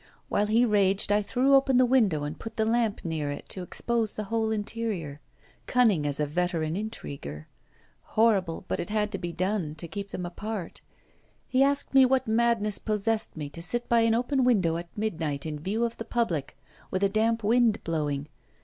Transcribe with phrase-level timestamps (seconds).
[0.29, 3.61] While he raged I threw open the window and put the lamp near it, to
[3.61, 5.21] expose the whole interior
[5.67, 7.47] cunning as a veteran intriguer:
[8.17, 10.81] horrible, but it had to be done to keep them apart.
[11.47, 15.45] He asked me what madness possessed me, to sit by an open window at midnight,
[15.45, 16.57] in view of the public,
[16.89, 18.27] with a damp wind blowing.